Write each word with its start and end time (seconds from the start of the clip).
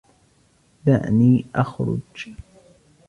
دعني 0.85 1.45
أخرُج! 1.55 2.29